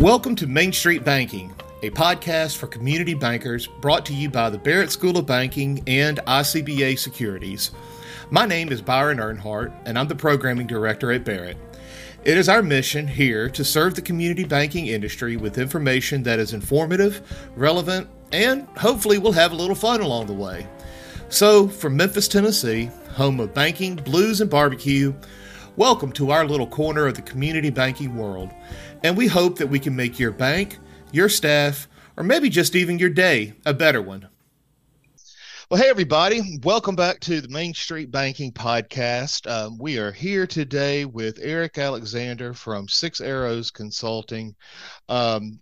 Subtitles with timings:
[0.00, 1.52] Welcome to Main Street Banking,
[1.82, 6.18] a podcast for community bankers brought to you by the Barret School of Banking and
[6.18, 7.72] ICBA Securities.
[8.30, 11.56] My name is Byron Earnhardt, and I'm the programming director at Barret.
[12.24, 16.52] It is our mission here to serve the community banking industry with information that is
[16.52, 17.20] informative,
[17.56, 20.68] relevant, and hopefully we'll have a little fun along the way.
[21.28, 25.12] So, from Memphis, Tennessee, home of banking, blues, and barbecue,
[25.74, 28.52] welcome to our little corner of the community banking world
[29.02, 30.78] and we hope that we can make your bank,
[31.12, 34.28] your staff, or maybe just even your day a better one.
[35.70, 36.58] Well, hey, everybody.
[36.62, 39.48] Welcome back to the Main Street Banking Podcast.
[39.50, 44.56] Um, we are here today with Eric Alexander from Six Arrows Consulting.
[45.10, 45.60] Um,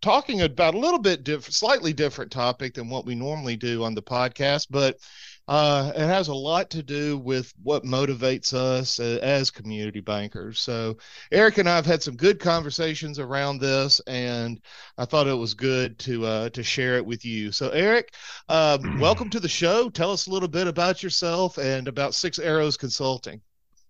[0.00, 3.94] talking about a little bit different, slightly different topic than what we normally do on
[3.94, 4.96] the podcast, but
[5.50, 10.60] uh, it has a lot to do with what motivates us as community bankers.
[10.60, 10.96] So,
[11.32, 14.60] Eric and I have had some good conversations around this, and
[14.96, 17.50] I thought it was good to uh, to share it with you.
[17.50, 18.14] So, Eric,
[18.48, 19.90] um, welcome to the show.
[19.90, 23.40] Tell us a little bit about yourself and about Six Arrows Consulting.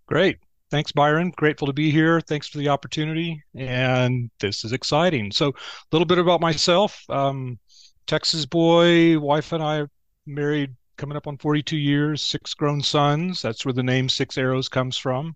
[0.07, 0.39] Great.
[0.71, 1.31] Thanks, Byron.
[1.37, 2.23] Grateful to be here.
[2.23, 3.45] Thanks for the opportunity.
[3.55, 5.31] And this is exciting.
[5.31, 5.53] So, a
[5.93, 7.05] little bit about myself.
[7.11, 7.59] Um,
[8.07, 9.85] Texas boy, wife and I
[10.27, 13.41] married coming up on 42 years, six grown sons.
[13.41, 15.35] That's where the name Six Arrows comes from.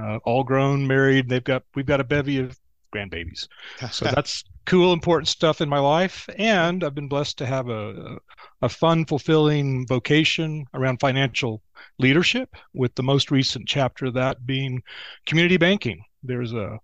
[0.00, 1.28] Uh, all grown, married.
[1.28, 2.58] They've got we've got a bevy of
[2.94, 3.46] grandbabies.
[3.90, 6.26] So that's cool, important stuff in my life.
[6.38, 8.16] And I've been blessed to have a,
[8.62, 11.62] a fun, fulfilling vocation around financial
[11.98, 14.82] leadership, with the most recent chapter of that being
[15.26, 16.02] community banking.
[16.22, 16.78] There's a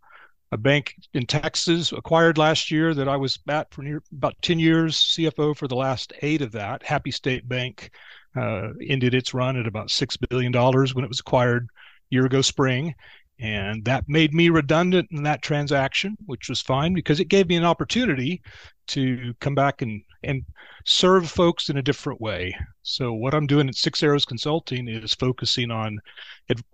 [0.50, 4.58] a bank in Texas acquired last year that I was at for near, about 10
[4.58, 6.82] years, CFO for the last eight of that.
[6.82, 7.90] Happy State Bank
[8.36, 11.68] uh, ended its run at about $6 billion when it was acquired
[12.10, 12.94] year ago spring.
[13.40, 17.56] And that made me redundant in that transaction, which was fine because it gave me
[17.56, 18.42] an opportunity
[18.88, 20.42] to come back and, and
[20.84, 22.56] serve folks in a different way.
[22.82, 26.00] So, what I'm doing at Six Arrows Consulting is focusing on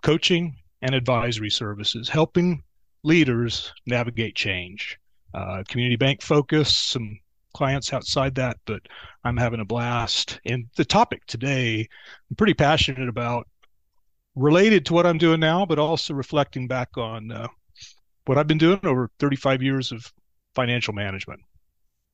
[0.03, 2.63] coaching and advisory services, helping
[3.03, 4.99] leaders navigate change.
[5.35, 7.19] Uh, community bank focus, some
[7.55, 8.83] clients outside that, but
[9.25, 10.41] I'm having a blast.
[10.45, 11.89] And the topic today,
[12.31, 13.49] I'm pretty passionate about,
[14.35, 17.49] related to what I'm doing now, but also reflecting back on uh,
[18.27, 20.13] what I've been doing over 35 years of
[20.55, 21.41] financial management.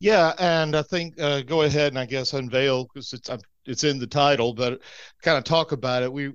[0.01, 3.28] Yeah, and I think uh, go ahead and I guess unveil because it's
[3.66, 4.81] it's in the title, but
[5.22, 6.12] kind of talk about it.
[6.12, 6.32] We,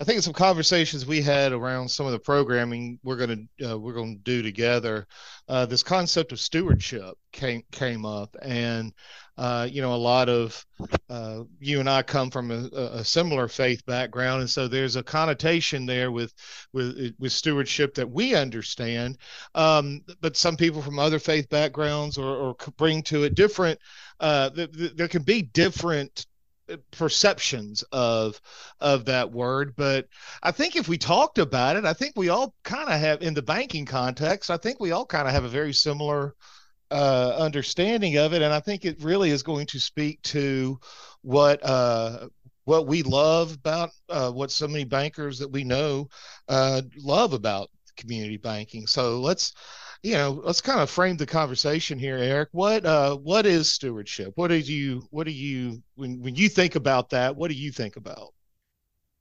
[0.00, 3.78] I think some conversations we had around some of the programming we're going to uh,
[3.78, 5.06] we're going to do together.
[5.48, 8.92] Uh, this concept of stewardship came came up, and
[9.38, 10.64] uh, you know a lot of
[11.08, 15.02] uh, you and I come from a, a, similar faith background, and so there's a
[15.02, 16.32] connotation there with
[16.72, 19.18] with with stewardship that we understand,
[19.54, 23.78] um, but some people from other faith backgrounds or, or bring to it different.
[24.18, 26.26] Uh, th- th- there can be different
[26.90, 28.40] perceptions of
[28.80, 30.06] of that word but
[30.42, 33.34] i think if we talked about it i think we all kind of have in
[33.34, 36.34] the banking context i think we all kind of have a very similar
[36.90, 40.78] uh, understanding of it and i think it really is going to speak to
[41.22, 42.28] what uh,
[42.64, 46.08] what we love about uh, what so many bankers that we know
[46.48, 48.86] uh, love about community banking.
[48.86, 49.52] So let's
[50.06, 52.50] you know, let's kind of frame the conversation here, Eric.
[52.52, 54.34] What uh, what is stewardship?
[54.36, 57.34] What do you what do you when when you think about that?
[57.34, 58.32] What do you think about?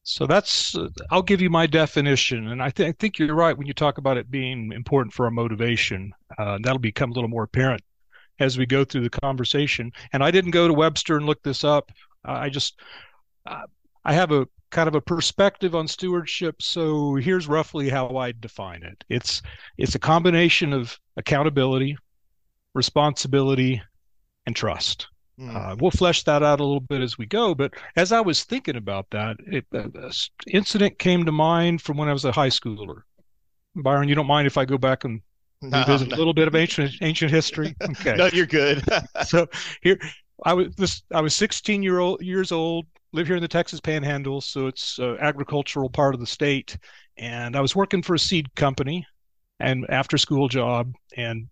[0.03, 3.57] So that's uh, I'll give you my definition, and I, th- I, think you're right
[3.57, 6.13] when you talk about it being important for our motivation.
[6.38, 7.81] Uh, that'll become a little more apparent
[8.40, 9.91] as we go through the conversation.
[10.13, 11.91] And I didn't go to Webster and look this up.
[12.23, 12.79] I just
[13.47, 13.63] uh,
[14.03, 16.62] I have a kind of a perspective on stewardship.
[16.62, 19.06] So here's roughly how I define it.
[19.09, 19.41] It's
[19.78, 21.97] it's a combination of accountability,
[22.74, 23.82] responsibility,
[24.46, 25.08] and trust.
[25.40, 25.55] Mm.
[25.55, 27.55] Uh, we'll flesh that out a little bit as we go.
[27.55, 30.11] But as I was thinking about that, it, uh,
[30.47, 33.03] incident came to mind from when I was a high schooler.
[33.76, 35.22] Byron, you don't mind if I go back and
[35.61, 36.16] no, revisit no.
[36.16, 37.73] a little bit of ancient ancient history?
[37.82, 38.16] Okay.
[38.17, 38.84] no, you're good.
[39.26, 39.47] so
[39.82, 39.97] here,
[40.44, 41.02] I was this.
[41.14, 45.00] I was 16 year old years old live here in the Texas Panhandle, so it's
[45.00, 46.78] an agricultural part of the state.
[47.17, 49.08] And I was working for a seed company,
[49.58, 51.47] and after school job, and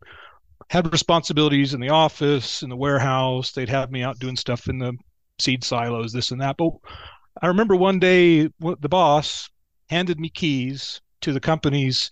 [0.69, 3.53] had responsibilities in the office, in the warehouse.
[3.53, 4.93] They'd have me out doing stuff in the
[5.39, 6.57] seed silos, this and that.
[6.57, 6.71] But
[7.41, 9.49] I remember one day the boss
[9.89, 12.11] handed me keys to the company's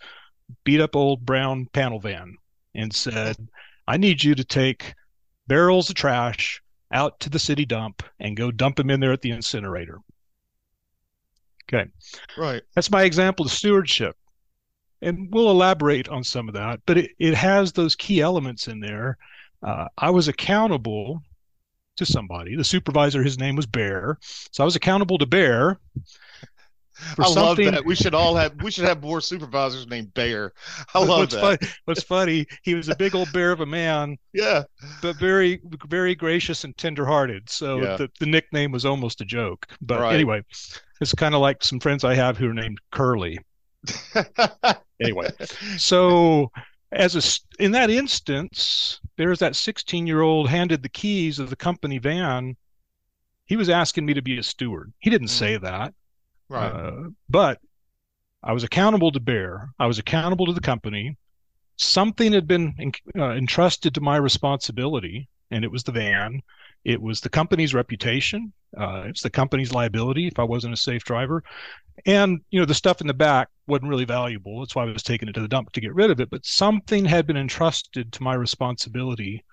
[0.63, 2.37] beat up old brown panel van
[2.73, 3.35] and said,
[3.85, 4.93] I need you to take
[5.47, 9.21] barrels of trash out to the city dump and go dump them in there at
[9.21, 9.99] the incinerator.
[11.67, 11.89] Okay.
[12.37, 12.61] Right.
[12.75, 14.15] That's my example of stewardship.
[15.01, 18.79] and we'll elaborate on some of that, but it, it has those key elements in
[18.79, 19.17] there.
[19.63, 21.21] Uh, I was accountable
[21.97, 22.55] to somebody.
[22.55, 24.17] The supervisor, his name was Bear.
[24.51, 25.79] So I was accountable to Bear.
[27.17, 27.85] I love that.
[27.85, 30.53] We should all have we should have more supervisors named Bear.
[30.93, 31.41] I love what's that.
[31.41, 34.17] Funny, what's funny, he was a big old bear of a man.
[34.33, 34.63] Yeah.
[35.01, 37.49] But very very gracious and tenderhearted.
[37.49, 37.97] So yeah.
[37.97, 39.67] the, the nickname was almost a joke.
[39.81, 40.13] But right.
[40.13, 40.43] anyway,
[40.99, 43.39] it's kind of like some friends I have who are named Curly.
[45.01, 45.29] anyway,
[45.77, 46.51] so
[46.91, 51.55] as a in that instance, there's that 16 year old handed the keys of the
[51.55, 52.55] company van.
[53.45, 54.93] He was asking me to be a steward.
[54.99, 55.31] He didn't mm.
[55.31, 55.93] say that,
[56.51, 56.71] right?
[56.71, 57.59] Uh, but
[58.43, 59.69] I was accountable to Bear.
[59.79, 61.17] I was accountable to the company.
[61.77, 62.75] Something had been
[63.17, 66.41] uh, entrusted to my responsibility, and it was the van.
[66.83, 68.53] It was the company's reputation.
[68.77, 71.43] Uh, it's the company's liability if I wasn't a safe driver.
[72.05, 74.59] And, you know, the stuff in the back wasn't really valuable.
[74.59, 76.29] That's why I was taking it to the dump to get rid of it.
[76.29, 79.43] But something had been entrusted to my responsibility.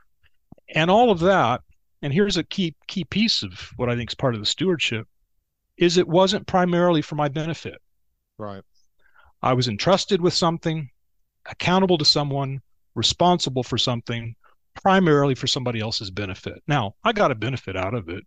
[0.74, 1.60] And all of that,
[2.00, 5.06] and here's a key key piece of what I think is part of the stewardship,
[5.78, 7.80] is it wasn't primarily for my benefit.
[8.38, 8.62] Right.
[9.42, 10.90] I was entrusted with something,
[11.48, 12.60] accountable to someone,
[12.94, 14.34] responsible for something,
[14.82, 16.62] primarily for somebody else's benefit.
[16.66, 18.24] Now, I got a benefit out of it.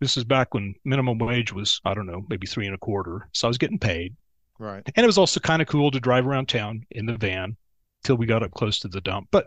[0.00, 3.28] This is back when minimum wage was, I don't know, maybe three and a quarter.
[3.32, 4.14] So I was getting paid.
[4.58, 4.82] Right.
[4.94, 7.56] And it was also kind of cool to drive around town in the van
[8.04, 9.28] till we got up close to the dump.
[9.30, 9.46] But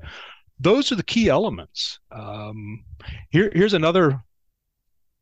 [0.59, 1.99] those are the key elements.
[2.11, 2.83] Um,
[3.29, 4.23] here, here's another.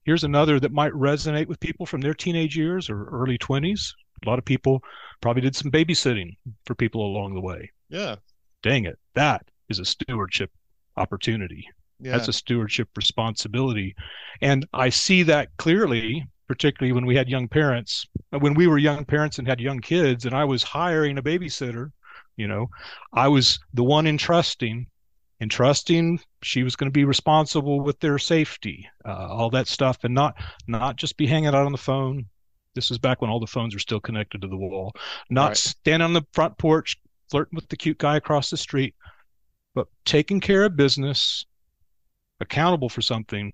[0.05, 3.94] Here's another that might resonate with people from their teenage years or early 20s.
[4.25, 4.81] A lot of people
[5.21, 7.71] probably did some babysitting for people along the way.
[7.89, 8.15] Yeah.
[8.61, 8.97] Dang it.
[9.15, 10.51] That is a stewardship
[10.97, 11.65] opportunity.
[12.00, 12.13] Yeah.
[12.13, 13.95] That's a stewardship responsibility.
[14.41, 18.77] And I see that clearly, particularly when we had young parents, uh, when we were
[18.77, 21.91] young parents and had young kids, and I was hiring a babysitter,
[22.35, 22.67] you know,
[23.13, 24.88] I was the one entrusting,
[25.44, 30.13] entrusting she was going to be responsible with their safety, uh, all that stuff, and
[30.16, 30.36] not
[30.68, 32.25] not just be hanging out on the phone.
[32.74, 34.94] This is back when all the phones were still connected to the wall.
[35.30, 35.57] Not right.
[35.57, 36.98] stand on the front porch
[37.30, 38.95] flirting with the cute guy across the street,
[39.75, 41.46] but taking care of business,
[42.39, 43.51] accountable for something,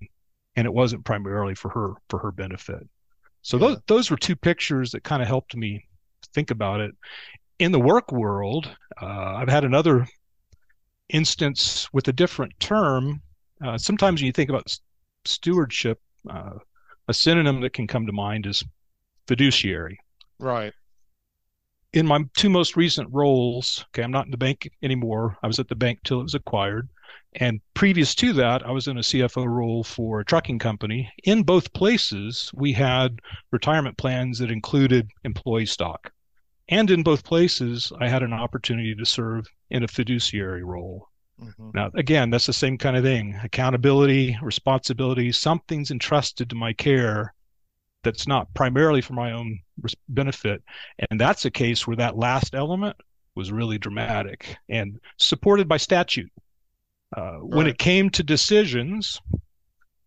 [0.56, 2.88] and it wasn't primarily for her for her benefit.
[3.42, 3.66] So yeah.
[3.66, 5.84] those those were two pictures that kind of helped me
[6.34, 6.94] think about it.
[7.58, 8.70] In the work world,
[9.02, 10.06] uh, I've had another
[11.12, 13.22] instance with a different term.
[13.64, 14.76] Uh, sometimes when you think about
[15.24, 16.58] stewardship, uh,
[17.08, 18.64] a synonym that can come to mind is
[19.26, 19.98] fiduciary.
[20.38, 20.72] Right
[21.92, 25.36] in my two most recent roles, okay, I'm not in the bank anymore.
[25.42, 26.88] I was at the bank till it was acquired.
[27.34, 31.10] And previous to that, I was in a CFO role for a trucking company.
[31.24, 33.20] In both places, we had
[33.50, 36.12] retirement plans that included employee stock.
[36.70, 41.08] And in both places, I had an opportunity to serve in a fiduciary role.
[41.42, 41.70] Mm-hmm.
[41.74, 47.34] Now, again, that's the same kind of thing accountability, responsibility, something's entrusted to my care
[48.02, 49.58] that's not primarily for my own
[50.08, 50.62] benefit.
[51.10, 52.96] And that's a case where that last element
[53.34, 56.30] was really dramatic and supported by statute.
[57.16, 57.42] Uh, right.
[57.42, 59.20] When it came to decisions,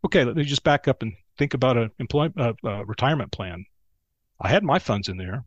[0.05, 3.65] okay, let me just back up and think about an employ, uh, uh, retirement plan.
[4.39, 5.43] I had my funds in there.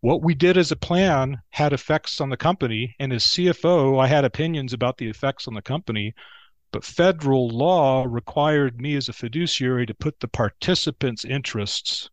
[0.00, 4.06] What we did as a plan had effects on the company, and as CFO, I
[4.06, 6.14] had opinions about the effects on the company
[6.70, 12.10] but federal law required me as a fiduciary to put the participants' interests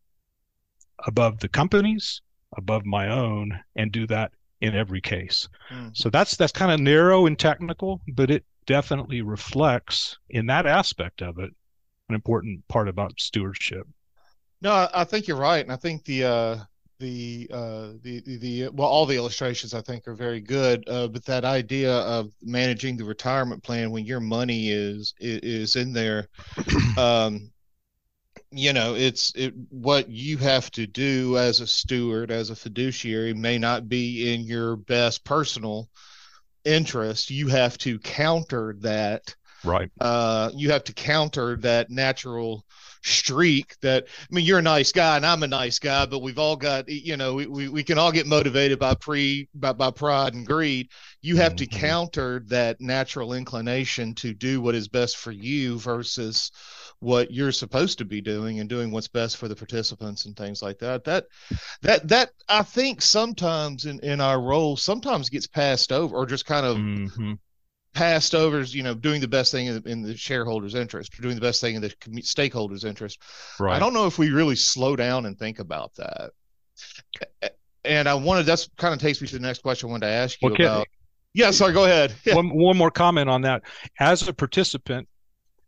[1.06, 2.22] above the company's,
[2.56, 5.50] above my own, and do that in every case.
[5.70, 5.90] Mm-hmm.
[5.94, 11.22] So that's that's kind of narrow and technical, but it definitely reflects in that aspect
[11.22, 11.54] of it
[12.08, 13.86] an important part about stewardship.
[14.62, 16.58] No, I think you're right, and I think the uh,
[17.00, 21.08] the uh the, the, the well all the illustrations i think are very good uh
[21.08, 26.28] but that idea of managing the retirement plan when your money is is in there
[26.98, 27.52] um
[28.52, 33.34] you know it's it what you have to do as a steward as a fiduciary
[33.34, 35.90] may not be in your best personal
[36.64, 37.30] interest.
[37.30, 39.90] You have to counter that right.
[40.00, 42.66] uh you have to counter that natural
[43.06, 46.40] streak that I mean you're a nice guy and I'm a nice guy, but we've
[46.40, 49.92] all got you know we, we, we can all get motivated by pre by, by
[49.92, 50.90] pride and greed.
[51.22, 51.70] You have mm-hmm.
[51.70, 56.52] to counter that natural inclination to do what is best for you versus
[57.00, 60.62] what you're supposed to be doing and doing what's best for the participants and things
[60.62, 61.04] like that.
[61.04, 61.26] That
[61.84, 66.46] that that I think sometimes in, in our role sometimes gets passed over or just
[66.46, 67.34] kind of mm-hmm
[67.96, 71.18] passed over as you know doing the best thing in the, in the shareholders' interest
[71.18, 71.90] or doing the best thing in the
[72.22, 73.20] stakeholders' interest.
[73.60, 73.76] Right.
[73.76, 76.32] I don't know if we really slow down and think about that.
[77.86, 80.12] and I wanted that's kind of takes me to the next question I wanted to
[80.12, 80.66] ask you okay.
[80.66, 80.88] about.
[81.34, 82.14] Yeah, sorry, go ahead.
[82.26, 82.36] Yeah.
[82.36, 83.64] One, one more comment on that.
[84.00, 85.08] As a participant,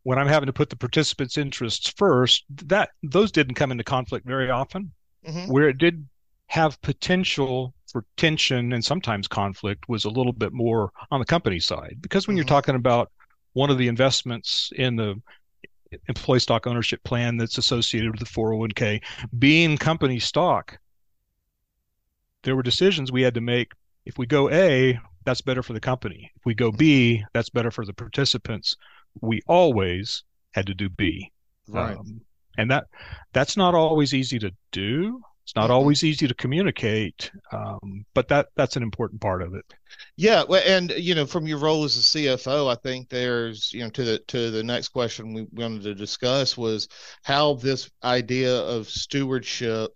[0.03, 4.25] when I'm having to put the participants' interests first, that those didn't come into conflict
[4.25, 4.93] very often.
[5.27, 5.51] Mm-hmm.
[5.51, 6.07] Where it did
[6.47, 11.59] have potential for tension and sometimes conflict was a little bit more on the company
[11.59, 11.97] side.
[12.01, 12.37] Because when mm-hmm.
[12.39, 13.11] you're talking about
[13.53, 15.21] one of the investments in the
[16.09, 19.01] employee stock ownership plan that's associated with the 401k
[19.39, 20.77] being company stock
[22.43, 23.73] there were decisions we had to make.
[24.05, 26.31] If we go a that's better for the company.
[26.37, 28.77] If we go b that's better for the participants.
[29.19, 31.31] We always had to do b.
[31.67, 31.97] Right.
[31.97, 32.21] Um,
[32.57, 32.85] and that
[33.33, 35.75] that's not always easy to do it's not mm-hmm.
[35.75, 39.63] always easy to communicate, um, but that that's an important part of it.
[40.17, 43.79] Yeah, well, and you know, from your role as a CFO, I think there's you
[43.79, 46.89] know to the to the next question we wanted to discuss was
[47.23, 49.91] how this idea of stewardship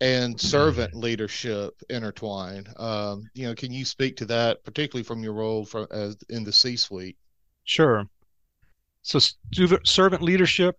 [0.00, 2.64] and servant leadership intertwine.
[2.76, 6.44] Um, you know, can you speak to that, particularly from your role from as in
[6.44, 7.16] the C-suite?
[7.64, 8.06] Sure.
[9.02, 9.18] So,
[9.82, 10.78] servant leadership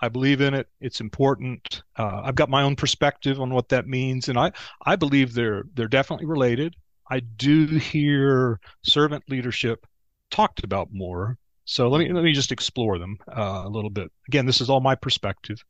[0.00, 0.68] I believe in it.
[0.80, 1.82] It's important.
[1.96, 4.52] Uh, I've got my own perspective on what that means, and I
[4.86, 6.74] I believe they're they're definitely related.
[7.10, 9.86] I do hear servant leadership
[10.30, 11.36] talked about more.
[11.64, 14.10] So let me let me just explore them uh, a little bit.
[14.28, 15.62] Again, this is all my perspective.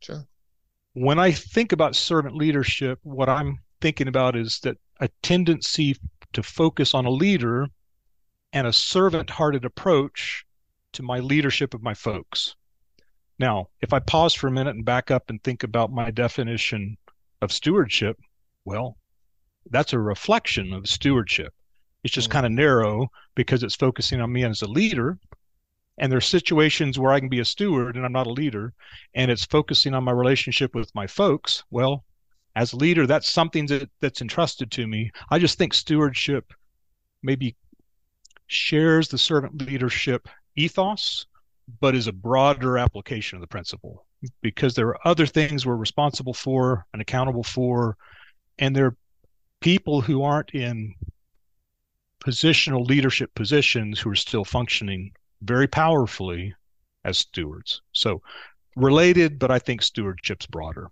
[0.00, 0.26] Sure.
[0.92, 5.96] When I think about servant leadership, what I'm thinking about is that a tendency
[6.32, 7.68] to focus on a leader
[8.52, 10.44] and a servant-hearted approach
[10.92, 12.56] to my leadership of my folks.
[13.38, 16.96] Now, if I pause for a minute and back up and think about my definition
[17.40, 18.18] of stewardship,
[18.64, 18.96] well,
[19.70, 21.52] that's a reflection of stewardship.
[22.02, 22.32] It's just mm-hmm.
[22.32, 25.18] kind of narrow because it's focusing on me as a leader.
[25.98, 28.72] And there's situations where I can be a steward and I'm not a leader,
[29.14, 31.64] and it's focusing on my relationship with my folks.
[31.70, 32.04] Well,
[32.54, 35.10] as a leader, that's something that, that's entrusted to me.
[35.30, 36.52] I just think stewardship
[37.22, 37.56] maybe
[38.46, 41.26] shares the servant leadership ethos,
[41.80, 44.06] but is a broader application of the principle
[44.42, 47.96] because there are other things we're responsible for and accountable for,
[48.58, 48.96] and there are
[49.60, 50.94] people who aren't in
[52.24, 56.54] positional leadership positions who are still functioning very powerfully
[57.04, 57.80] as stewards.
[57.92, 58.22] So
[58.76, 60.90] related, but I think stewardship's broader.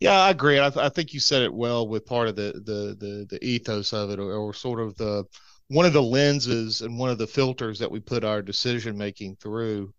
[0.00, 0.58] Yeah, I agree.
[0.58, 3.44] I, th- I think you said it well with part of the the the, the
[3.44, 5.24] ethos of it, or, or sort of the
[5.72, 9.36] one of the lenses and one of the filters that we put our decision making
[9.36, 9.92] through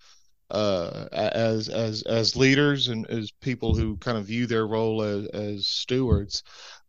[0.51, 5.25] uh, as as as leaders and as people who kind of view their role as,
[5.27, 6.43] as stewards.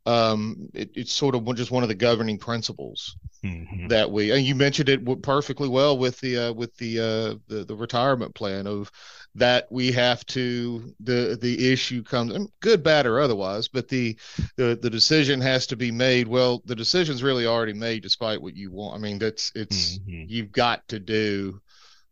[0.07, 3.89] Um, it, it's sort of just one of the governing principles mm-hmm.
[3.89, 4.33] that we.
[4.33, 8.35] And you mentioned it perfectly well with the uh, with the, uh, the the retirement
[8.35, 8.91] plan of
[9.35, 14.17] that we have to the the issue comes good bad or otherwise but the
[14.57, 18.57] the the decision has to be made well the decision's really already made despite what
[18.57, 20.25] you want i mean that's it's mm-hmm.
[20.29, 21.61] you've got to do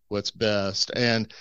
[0.09, 1.33] what's best and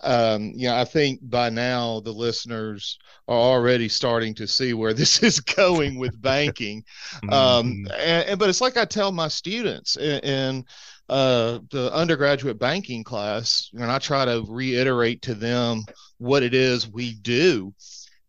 [0.00, 4.92] um, you know, I think by now the listeners are already starting to see where
[4.94, 6.84] this is going with banking.
[7.24, 7.92] Um, mm-hmm.
[7.92, 10.64] and, and, but it's like I tell my students in, in
[11.08, 15.84] uh, the undergraduate banking class, and I try to reiterate to them
[16.18, 17.74] what it is we do.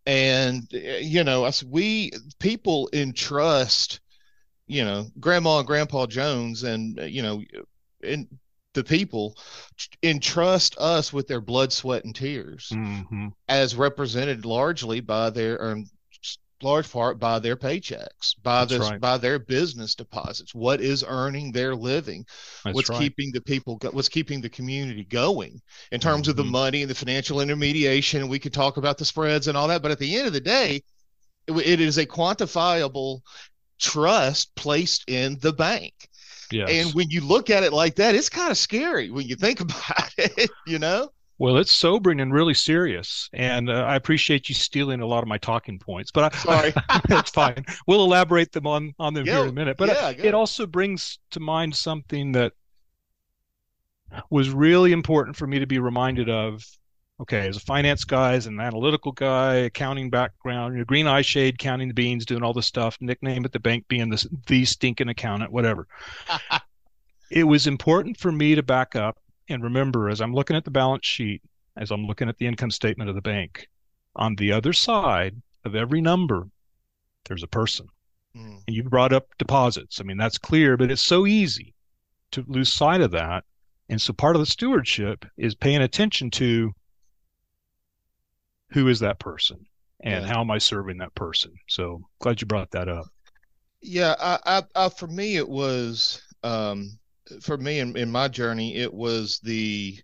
[0.05, 3.99] And you know, I said we people entrust,
[4.65, 7.43] you know, Grandma and Grandpa Jones, and you know,
[8.01, 8.27] and
[8.73, 9.35] the people
[10.03, 13.27] entrust us with their blood, sweat, and tears, mm-hmm.
[13.47, 15.85] as represented largely by their um,
[16.61, 18.99] large part by their paychecks, by That's this, right.
[18.99, 20.53] by their business deposits.
[20.53, 22.25] What is earning their living?
[22.63, 22.99] That's what's right.
[22.99, 23.79] keeping the people?
[23.91, 25.61] What's keeping the community going
[25.91, 26.31] in terms mm-hmm.
[26.31, 26.51] of the mm-hmm.
[26.51, 28.27] money and the financial intermediation?
[28.27, 30.41] We could talk about the spreads and all that, but at the end of the
[30.41, 30.83] day,
[31.47, 33.21] it, it is a quantifiable
[33.79, 36.08] trust placed in the bank.
[36.51, 36.69] Yes.
[36.71, 39.59] And when you look at it like that, it's kind of scary when you think
[39.61, 41.11] about it, you know?
[41.39, 45.29] Well, it's sobering and really serious, and uh, I appreciate you stealing a lot of
[45.29, 46.11] my talking points.
[46.11, 46.73] But I, sorry,
[47.09, 47.63] it's fine.
[47.87, 49.77] We'll elaborate them on on them yeah, here in a minute.
[49.77, 52.51] But yeah, it also brings to mind something that
[54.29, 56.61] was really important for me to be reminded of.
[57.21, 61.21] Okay, as a finance guy, as an analytical guy, accounting background, you know, green eye
[61.21, 64.63] shade, counting the beans, doing all this stuff, nickname at the bank being the the
[64.63, 65.87] stinking accountant, whatever.
[67.31, 69.17] it was important for me to back up
[69.49, 71.41] and remember, as I'm looking at the balance sheet,
[71.75, 73.67] as I'm looking at the income statement of the bank,
[74.15, 76.47] on the other side of every number,
[77.25, 77.87] there's a person.
[78.35, 78.61] Mm.
[78.67, 79.99] And you brought up deposits.
[79.99, 81.73] I mean, that's clear, but it's so easy
[82.31, 83.43] to lose sight of that.
[83.89, 86.73] And so part of the stewardship is paying attention to
[88.71, 89.65] who is that person?
[90.01, 90.33] and yeah.
[90.33, 91.53] how am I serving that person?
[91.67, 93.07] So glad you brought that up.
[93.81, 96.97] Yeah, I, I, I for me it was um,
[97.41, 99.97] for me in, in my journey it was the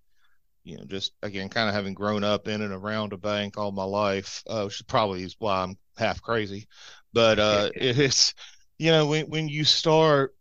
[0.63, 3.72] you know just again kind of having grown up in and around a bank all
[3.72, 6.67] my life, uh, which probably is why I'm half crazy,
[7.13, 8.34] but uh, it's
[8.77, 10.36] you know when when you start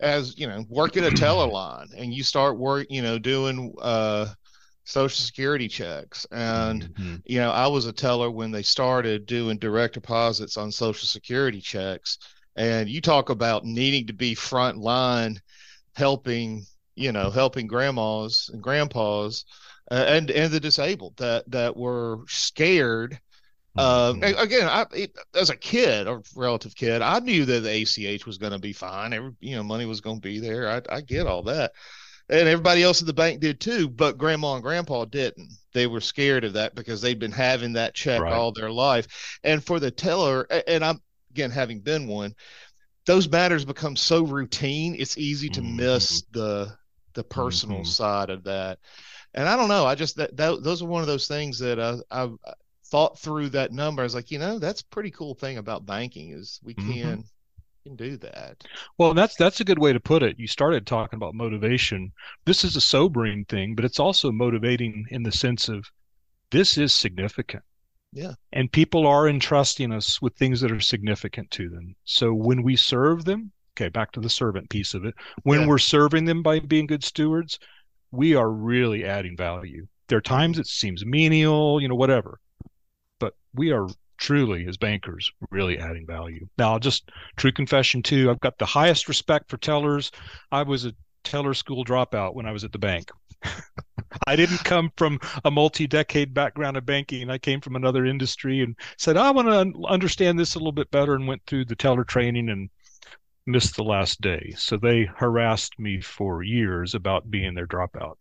[0.00, 4.26] as you know working a teller line and you start work you know doing uh
[4.86, 7.16] social security checks and mm-hmm.
[7.24, 11.60] you know i was a teller when they started doing direct deposits on social security
[11.60, 12.18] checks
[12.54, 15.40] and you talk about needing to be front line
[15.96, 16.64] helping
[16.94, 19.44] you know helping grandmas and grandpas
[19.90, 23.18] uh, and and the disabled that that were scared
[23.78, 24.40] uh, mm-hmm.
[24.40, 28.38] again, I, it, as a kid, a relative kid, I knew that the ACH was
[28.38, 29.12] going to be fine.
[29.12, 30.66] Every, you know, money was going to be there.
[30.70, 31.72] I, I get all that
[32.28, 36.00] and everybody else at the bank did too but grandma and grandpa didn't they were
[36.00, 38.32] scared of that because they'd been having that check right.
[38.32, 42.34] all their life and for the teller and i'm again having been one
[43.04, 45.76] those matters become so routine it's easy to mm-hmm.
[45.76, 46.72] miss the
[47.14, 47.86] the personal mm-hmm.
[47.86, 48.78] side of that
[49.34, 51.80] and i don't know i just that, that those are one of those things that
[51.80, 52.30] I, I
[52.86, 56.30] thought through that number i was like you know that's pretty cool thing about banking
[56.30, 57.20] is we mm-hmm.
[57.86, 58.64] Can do that.
[58.98, 60.38] Well, that's that's a good way to put it.
[60.38, 62.12] You started talking about motivation.
[62.44, 65.86] This is a sobering thing, but it's also motivating in the sense of
[66.50, 67.62] this is significant.
[68.12, 68.32] Yeah.
[68.52, 71.94] And people are entrusting us with things that are significant to them.
[72.04, 75.14] So when we serve them, okay, back to the servant piece of it.
[75.42, 75.66] When yeah.
[75.66, 77.58] we're serving them by being good stewards,
[78.10, 79.86] we are really adding value.
[80.08, 82.40] There are times it seems menial, you know, whatever.
[83.18, 86.46] But we are truly as bankers really adding value.
[86.58, 90.10] Now, just true confession too, I've got the highest respect for tellers.
[90.50, 90.94] I was a
[91.24, 93.10] teller school dropout when I was at the bank.
[94.26, 97.30] I didn't come from a multi-decade background of banking.
[97.30, 100.90] I came from another industry and said, I want to understand this a little bit
[100.90, 102.70] better and went through the teller training and
[103.46, 104.54] missed the last day.
[104.56, 108.16] So they harassed me for years about being their dropout.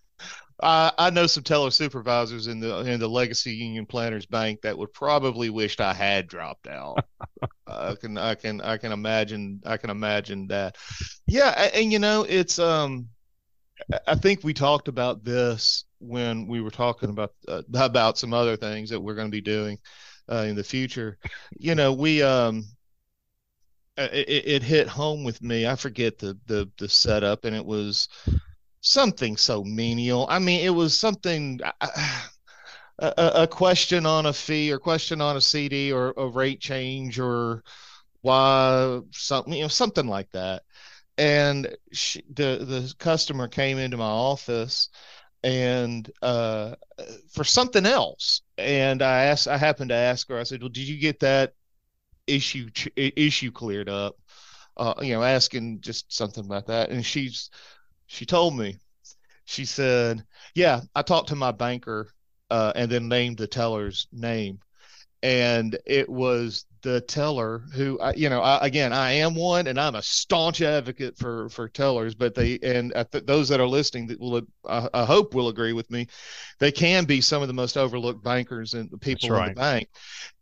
[0.62, 4.78] I, I know some teller supervisors in the in the Legacy Union Planters Bank that
[4.78, 7.04] would probably wished I had dropped out.
[7.68, 10.78] I can I can I can imagine I can imagine that.
[11.28, 13.10] Yeah, and, and you know it's um
[14.08, 18.56] I think we talked about this when we were talking about uh, about some other
[18.56, 19.78] things that we're going to be doing
[20.32, 21.18] uh, in the future.
[21.58, 22.64] You know, we um
[23.98, 25.68] it, it hit home with me.
[25.68, 28.08] I forget the the the setup, and it was
[28.86, 30.26] something so menial.
[30.30, 31.60] I mean, it was something.
[33.00, 37.20] a, a, question on a fee or question on a CD or a rate change
[37.20, 37.62] or
[38.22, 40.64] why something you know something like that
[41.18, 44.90] and she, the the customer came into my office
[45.44, 46.74] and uh,
[47.30, 50.88] for something else and i asked i happened to ask her i said well did
[50.88, 51.54] you get that
[52.28, 54.16] issue issue cleared up
[54.78, 57.52] uh, you know asking just something about that and she's
[58.08, 58.78] she told me,
[59.46, 62.10] she said, "Yeah, I talked to my banker,
[62.50, 64.60] uh, and then named the teller's name,
[65.24, 69.80] and it was the teller who, I, you know, I, again, I am one, and
[69.80, 74.08] I'm a staunch advocate for for tellers, but they and th- those that are listening
[74.08, 76.08] that will, I, I, hope, will agree with me.
[76.60, 79.50] They can be some of the most overlooked bankers and people right.
[79.50, 79.90] in the bank,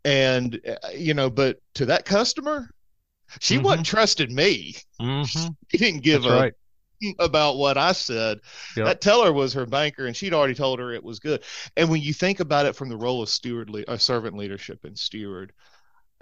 [0.04, 2.68] and uh, you know, but to that customer."
[3.40, 3.64] She mm-hmm.
[3.64, 4.76] wasn't trusted me.
[5.00, 5.48] Mm-hmm.
[5.70, 6.52] He didn't give That's a right
[7.18, 8.40] about what I said.
[8.76, 8.86] Yep.
[8.86, 11.42] That teller was her banker, and she'd already told her it was good.
[11.76, 14.98] And when you think about it from the role of steward, uh, servant leadership and
[14.98, 15.52] steward,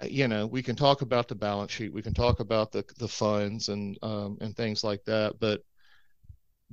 [0.01, 2.83] uh, you know, we can talk about the balance sheet, we can talk about the
[2.97, 5.61] the funds and um, and things like that, but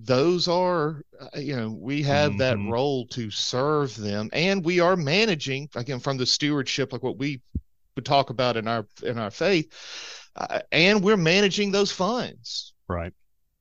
[0.04, 2.38] those are uh, you know we have mm-hmm.
[2.38, 7.18] that role to serve them and we are managing again from the stewardship like what
[7.18, 7.40] we
[7.96, 9.72] would talk about in our in our faith
[10.36, 13.12] uh, and we're managing those funds right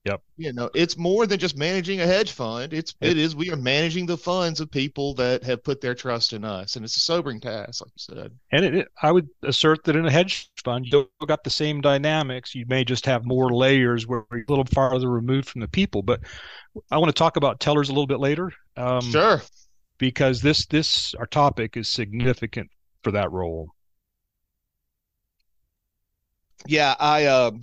[0.06, 0.22] Yep.
[0.38, 2.74] You know, it's more than just managing a hedge fund.
[2.74, 6.32] It's it is we are managing the funds of people that have put their trust
[6.32, 8.32] in us, and it's a sobering task, like you said.
[8.54, 11.82] And it, I would assert that in a hedge fund, you don't got the same
[11.82, 12.56] dynamics.
[12.56, 16.02] You may just have more layers where you're a little farther removed from the people.
[16.02, 16.22] But
[16.90, 18.54] I want to talk about tellers a little bit later.
[18.78, 19.42] Um, sure.
[19.98, 22.70] Because this this our topic is significant
[23.04, 23.72] for that role.
[26.68, 27.62] Yeah, I um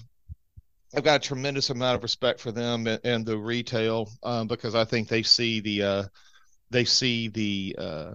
[0.94, 4.75] I've got a tremendous amount of respect for them and, and the retail um, because
[4.75, 6.05] I think they see the uh,
[6.70, 8.12] they see the, uh,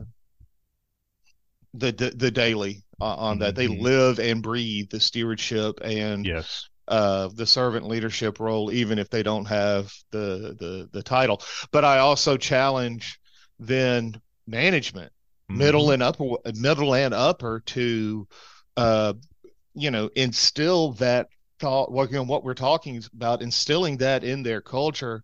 [1.74, 3.56] the the the daily uh, on that.
[3.56, 3.74] Mm-hmm.
[3.74, 6.68] They live and breathe the stewardship and yes.
[6.88, 11.42] Uh, the servant leadership role, even if they don't have the the the title.
[11.72, 13.18] But I also challenge
[13.60, 15.14] then management
[15.52, 15.94] middle mm-hmm.
[15.94, 18.28] and upper, middle and upper to,
[18.78, 19.14] uh,
[19.74, 21.28] you know, instill that
[21.64, 25.24] What you know, what we're talking about, instilling that in their culture.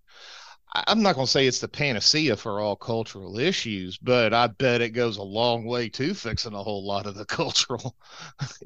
[0.73, 4.81] I'm not going to say it's the panacea for all cultural issues, but I bet
[4.81, 7.95] it goes a long way to fixing a whole lot of the cultural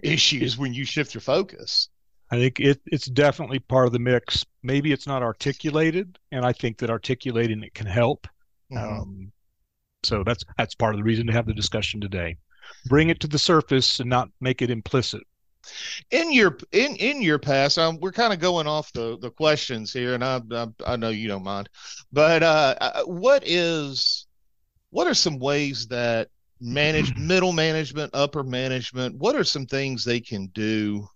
[0.03, 1.89] issues when you shift your focus.
[2.31, 4.45] I think it, it's definitely part of the mix.
[4.63, 8.25] Maybe it's not articulated, and I think that articulating it can help.
[8.71, 9.01] Mm-hmm.
[9.01, 9.31] Um,
[10.03, 12.37] so that's that's part of the reason to have the discussion today.
[12.87, 15.23] Bring it to the surface and not make it implicit.
[16.11, 19.93] In your in in your past, um, we're kind of going off the the questions
[19.93, 21.69] here, and I I, I know you don't mind,
[22.11, 24.27] but uh, uh what is
[24.89, 29.15] what are some ways that manage middle management, upper management?
[29.17, 31.07] What are some things they can do?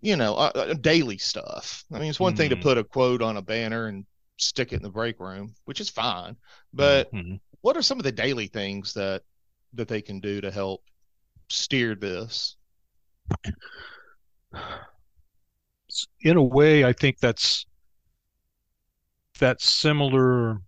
[0.00, 1.84] You know, uh, uh daily stuff.
[1.92, 2.38] I mean, it's one mm-hmm.
[2.38, 2.62] thing to mm-hmm.
[2.62, 4.04] put a quote on a banner and
[4.38, 6.36] stick it in the break room, which is fine,
[6.72, 9.22] but mm-hmm what are some of the daily things that
[9.74, 10.82] that they can do to help
[11.48, 12.56] steer this?
[16.22, 17.66] In a way, I think that's
[19.38, 20.58] that's similar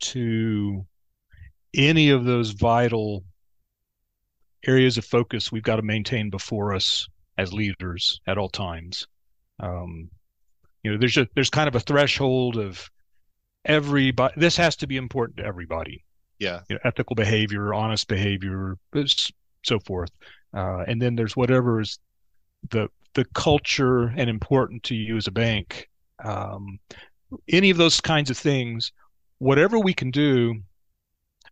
[0.00, 0.86] to
[1.74, 3.24] any of those vital
[4.66, 9.06] areas of focus we've got to maintain before us as leaders at all times.
[9.60, 10.10] Um,
[10.82, 12.90] you know, there's a there's kind of a threshold of
[13.64, 14.34] everybody.
[14.36, 16.04] This has to be important to everybody
[16.38, 18.76] yeah you know, ethical behavior honest behavior
[19.62, 20.10] so forth
[20.54, 21.98] uh, and then there's whatever is
[22.70, 25.88] the the culture and important to you as a bank
[26.24, 26.78] um,
[27.48, 28.92] any of those kinds of things
[29.38, 30.54] whatever we can do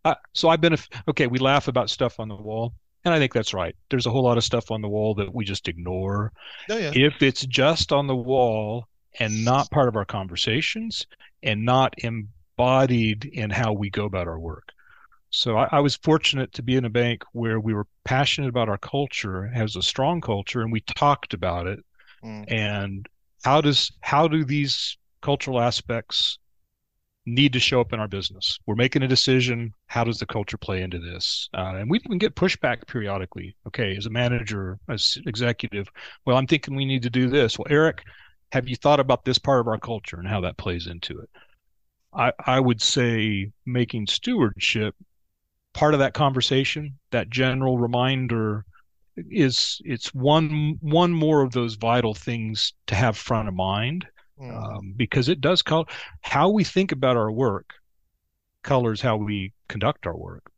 [0.05, 0.75] uh, so i've been
[1.07, 2.73] okay we laugh about stuff on the wall
[3.05, 3.75] and i think that's right.
[3.89, 6.31] There's a whole lot of stuff on the wall that we just ignore.
[6.69, 6.91] Oh, yeah.
[6.93, 8.87] if it's just on the wall
[9.19, 11.05] and not part of our conversations
[11.41, 14.69] and not embodied in how we go about our work
[15.33, 18.69] so I, I, was fortunate to be in a bank where we were passionate about
[18.69, 21.79] our culture, has a strong culture, and we talked about it.
[22.23, 22.45] Mm.
[22.47, 23.09] And
[23.43, 26.37] how does how do these cultural aspects
[27.25, 28.59] need to show up in our business?
[28.67, 29.73] We're making a decision.
[29.87, 31.49] How does the culture play into this?
[31.51, 33.55] Uh, and we can get pushback periodically.
[33.67, 35.87] Okay, as a manager, as executive,
[36.25, 37.57] well, I'm thinking we need to do this.
[37.57, 38.03] Well, Eric,
[38.51, 41.29] have you thought about this part of our culture and how that plays into it?
[42.13, 44.95] I, I would say making stewardship
[45.73, 48.65] part of that conversation, that general reminder
[49.15, 54.07] is it's one one more of those vital things to have front of mind
[54.41, 54.55] mm.
[54.55, 55.87] um, because it does call
[56.21, 57.73] how we think about our work
[58.63, 60.49] colors how we conduct our work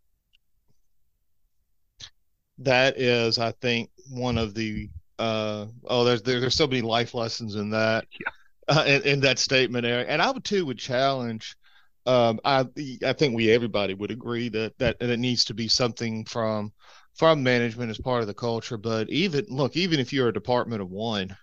[2.57, 7.13] that is i think one of the uh oh there's there, there's so many life
[7.13, 8.75] lessons in that yeah.
[8.75, 10.07] uh, in, in that statement Eric.
[10.09, 11.57] and i would too would challenge
[12.05, 12.65] um, I
[13.03, 16.71] I think we everybody would agree that that that it needs to be something from
[17.15, 18.77] from management as part of the culture.
[18.77, 21.35] But even look, even if you're a department of one,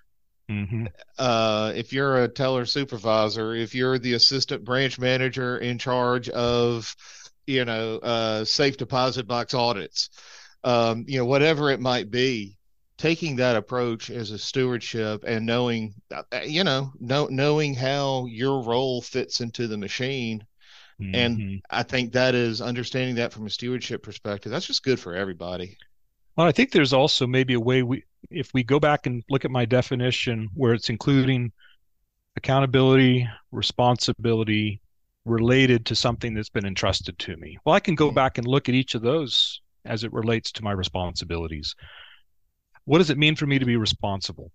[0.51, 0.87] mm-hmm.
[1.19, 6.95] uh, if you're a teller supervisor, if you're the assistant branch manager in charge of
[7.47, 10.11] you know uh, safe deposit box audits,
[10.63, 12.57] um, you know whatever it might be,
[12.99, 18.63] taking that approach as a stewardship and knowing uh, you know know, knowing how your
[18.63, 20.47] role fits into the machine
[21.03, 21.15] Mm-hmm.
[21.15, 24.53] And I think that is understanding that from a stewardship perspective.
[24.53, 25.77] That's just good for everybody.
[26.37, 29.45] Well, I think there's also maybe a way we, if we go back and look
[29.45, 31.53] at my definition where it's including
[32.37, 34.81] accountability, responsibility
[35.25, 37.59] related to something that's been entrusted to me.
[37.65, 40.65] Well, I can go back and look at each of those as it relates to
[40.65, 41.75] my responsibilities.
[42.85, 44.51] What does it mean for me to be responsible?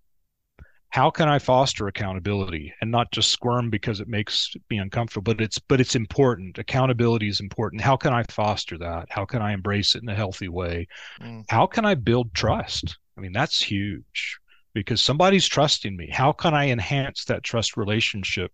[0.90, 5.42] How can I foster accountability and not just squirm because it makes me uncomfortable, but
[5.42, 6.58] it's but it's important.
[6.58, 7.82] Accountability is important.
[7.82, 9.06] How can I foster that?
[9.10, 10.88] How can I embrace it in a healthy way?
[11.20, 11.44] Mm.
[11.48, 12.96] How can I build trust?
[13.16, 14.38] I mean, that's huge
[14.72, 16.08] because somebody's trusting me.
[16.10, 18.52] How can I enhance that trust relationship?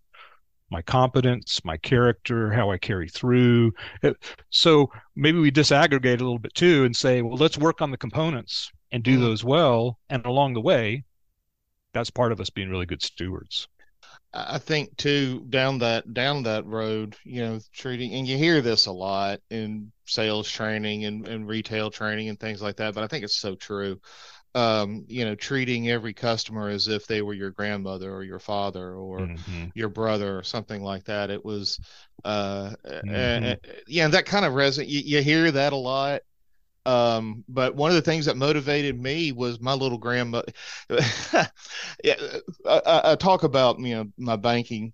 [0.71, 3.71] My competence, my character, how I carry through.
[4.03, 4.13] Uh,
[4.49, 7.97] so maybe we disaggregate a little bit too and say, well, let's work on the
[7.97, 9.21] components and do mm.
[9.21, 9.99] those well.
[10.09, 11.05] And along the way,
[11.95, 13.67] that's part of us being really good stewards.
[14.33, 18.85] I think too down that down that road, you know, treating and you hear this
[18.85, 23.07] a lot in sales training and, and retail training and things like that, but I
[23.07, 23.99] think it's so true.
[24.53, 28.93] Um, you know, treating every customer as if they were your grandmother or your father
[28.93, 29.65] or mm-hmm.
[29.73, 31.29] your brother or something like that.
[31.29, 31.77] It was,
[32.23, 33.45] uh, mm-hmm.
[33.45, 33.55] uh,
[33.85, 34.87] yeah, that kind of resonate.
[34.87, 36.21] You, you hear that a lot,
[36.85, 40.43] um, but one of the things that motivated me was my little grandma.
[42.03, 42.15] yeah,
[42.65, 44.93] I, I, talk about you know my banking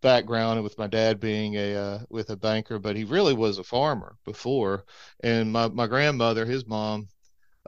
[0.00, 3.58] background and with my dad being a uh, with a banker, but he really was
[3.58, 4.84] a farmer before.
[5.20, 7.08] And my my grandmother, his mom,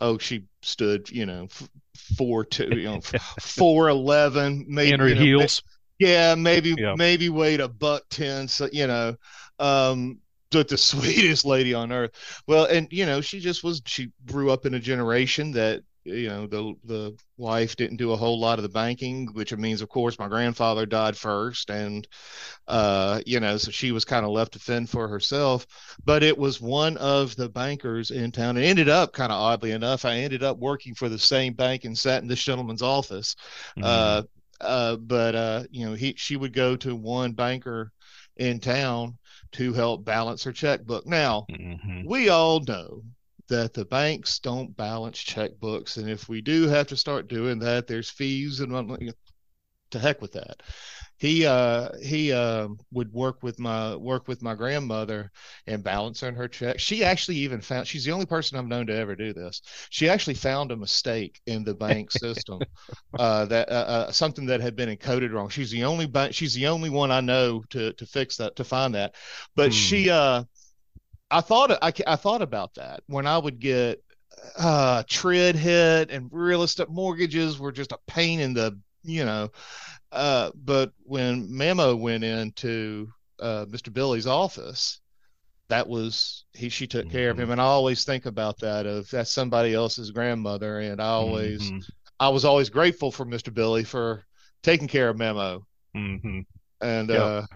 [0.00, 1.48] oh, she stood, you know,
[2.16, 3.00] four two, you know,
[3.40, 5.62] four eleven, maybe in her you know, heels.
[5.98, 6.94] Yeah, maybe Yeah.
[6.96, 8.48] maybe weighed a buck ten.
[8.48, 9.16] So you know,
[9.58, 10.18] um,
[10.50, 12.12] but the sweetest lady on earth.
[12.46, 13.82] Well, and you know, she just was.
[13.86, 18.16] She grew up in a generation that you know the the wife didn't do a
[18.16, 22.06] whole lot of the banking, which means, of course, my grandfather died first, and
[22.68, 25.66] uh, you know, so she was kind of left to fend for herself.
[26.04, 28.56] But it was one of the bankers in town.
[28.56, 31.84] It ended up kind of oddly enough, I ended up working for the same bank
[31.84, 33.36] and sat in this gentleman's office.
[33.76, 33.84] Mhm.
[33.84, 34.22] Uh,
[34.60, 37.92] uh, but uh, you know, he she would go to one banker
[38.36, 39.18] in town
[39.52, 41.06] to help balance her checkbook.
[41.06, 42.04] Now, Mhm.
[42.06, 43.02] we all know
[43.48, 47.86] that the banks don't balance checkbooks, and if we do have to start doing that,
[47.86, 48.72] there's fees and
[49.90, 50.62] to heck with that.
[51.18, 55.30] He uh he uh, would work with my work with my grandmother
[55.66, 56.78] and balancing her check.
[56.80, 59.60] She actually even found she's the only person I've known to ever do this.
[59.90, 62.64] She actually found a mistake in the bank system
[63.18, 65.48] uh, that uh, uh, something that had been encoded wrong.
[65.50, 66.34] She's the only bank.
[66.34, 69.14] She's the only one I know to to fix that to find that.
[69.56, 69.74] But Hmm.
[69.74, 70.44] she uh
[71.30, 74.02] I thought I, I thought about that when I would get
[74.58, 79.50] uh TRID hit and real estate mortgages were just a pain in the you know
[80.12, 83.08] uh but when Memo went into
[83.40, 83.90] uh Mr.
[83.92, 85.00] Billy's office
[85.68, 89.08] that was he she took care of him and I always think about that of
[89.10, 91.84] that's somebody else's grandmother and I always Mhm.
[92.18, 93.50] I was always grateful for Mr.
[93.52, 94.24] Billy for
[94.62, 96.44] taking care of Memo Mhm.
[96.80, 97.16] and Yeah.
[97.22, 97.46] uh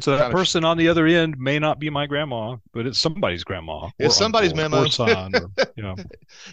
[0.00, 3.44] So that person on the other end may not be my grandma, but it's somebody's
[3.44, 3.90] grandma.
[4.00, 4.82] It's somebody's memo.
[4.82, 5.34] Or son.
[5.36, 5.94] Or, yeah.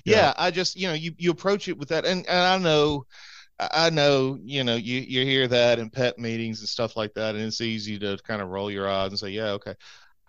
[0.05, 3.05] yeah, I just you know you you approach it with that, and and I know,
[3.71, 7.35] I know you know you you hear that in pet meetings and stuff like that,
[7.35, 9.75] and it's easy to kind of roll your eyes and say, yeah, okay,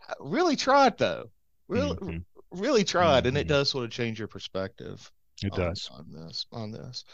[0.08, 1.30] I really try it though,
[1.68, 2.24] really Mhm.
[2.50, 3.48] really try it, and it Mhm.
[3.48, 5.10] does sort of change your perspective
[5.42, 5.90] It on, does.
[5.90, 7.04] on this on this.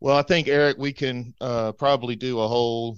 [0.00, 2.96] Well, I think Eric, we can uh, probably do a whole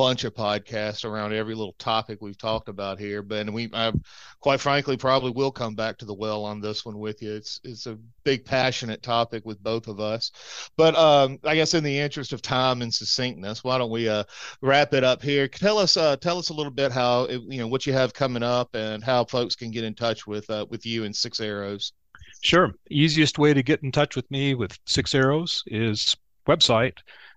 [0.00, 3.20] bunch of podcasts around every little topic we've talked about here.
[3.20, 3.92] But we, I,
[4.40, 7.34] quite frankly, probably will come back to the well on this one with you.
[7.34, 10.32] It's it's a big passionate topic with both of us.
[10.78, 14.24] But um, I guess in the interest of time and succinctness, why don't we uh,
[14.62, 15.46] wrap it up here?
[15.46, 18.14] Tell us uh, tell us a little bit how it, you know what you have
[18.14, 21.40] coming up and how folks can get in touch with uh, with you and Six
[21.40, 21.92] Arrows.
[22.40, 22.72] Sure.
[22.90, 26.16] Easiest way to get in touch with me with Six Arrows is
[26.48, 26.94] website.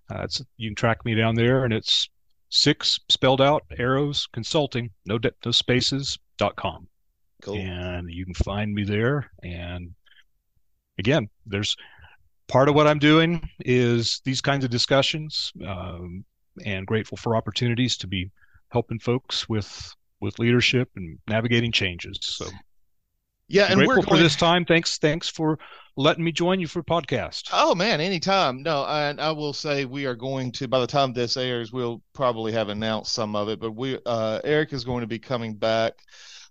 [0.10, 2.10] Uh, it's, you can track me down there, and it's
[2.56, 6.88] six spelled out arrows consulting no de- no spaces dot com.
[7.42, 7.58] Cool.
[7.58, 9.30] and you can find me there.
[9.42, 9.96] And
[10.98, 11.76] again, there's
[12.48, 16.24] part of what I'm doing is these kinds of discussions, um,
[16.64, 18.32] and grateful for opportunities to be
[18.70, 22.18] helping folks with with leadership and navigating changes.
[22.22, 22.46] So
[23.48, 24.66] Yeah, and grateful we're for this time.
[24.66, 25.60] Thanks, thanks for
[25.96, 27.50] letting me join you for podcast.
[27.52, 28.64] Oh man, anytime.
[28.64, 30.68] No, and I will say we are going to.
[30.68, 33.60] By the time this airs, we'll probably have announced some of it.
[33.60, 35.94] But we, uh, Eric is going to be coming back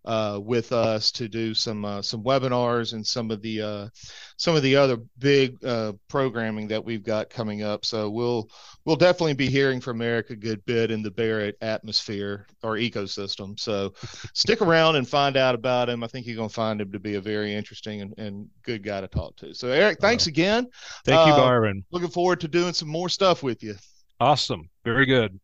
[0.04, 3.88] uh, with us to do some uh, some webinars and some of the uh,
[4.36, 7.84] some of the other big uh, programming that we've got coming up.
[7.84, 8.48] So we'll
[8.84, 13.58] we'll definitely be hearing from Eric a good bit in the Barret atmosphere or ecosystem.
[13.58, 13.94] So
[14.34, 16.02] stick around and find out about him.
[16.02, 18.82] I think you're going to find him to be a very interesting and, and good
[18.82, 19.54] guy to talk to.
[19.54, 20.66] So Eric, thanks again.
[21.04, 21.84] Thank you, uh, Byron.
[21.92, 23.76] Looking forward to doing some more stuff with you.
[24.18, 24.68] Awesome.
[24.84, 25.38] Very good.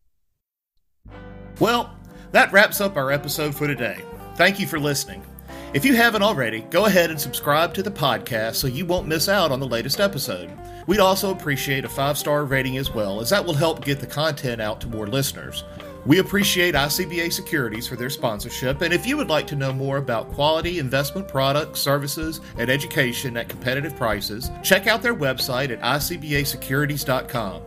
[1.59, 1.93] Well,
[2.31, 4.01] that wraps up our episode for today.
[4.39, 5.21] Thank you for listening.
[5.73, 9.27] If you haven't already, go ahead and subscribe to the podcast so you won't miss
[9.27, 10.49] out on the latest episode.
[10.87, 14.07] We'd also appreciate a five star rating as well, as that will help get the
[14.07, 15.65] content out to more listeners.
[16.05, 19.97] We appreciate ICBA Securities for their sponsorship, and if you would like to know more
[19.97, 25.81] about quality investment products, services, and education at competitive prices, check out their website at
[25.81, 27.61] icbasecurities.com.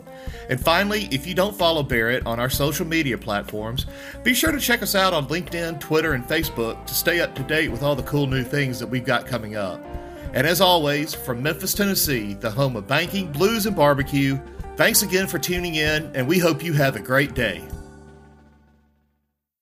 [0.48, 3.86] And finally, if you don't follow Barret on our social media platforms,
[4.22, 7.42] be sure to check us out on LinkedIn, Twitter, and Facebook to stay up to
[7.42, 9.84] date with all the cool new things that we've got coming up.
[10.34, 14.38] And as always, from Memphis, Tennessee, the home of banking, blues, and barbecue,
[14.76, 17.62] thanks again for tuning in, and we hope you have a great day.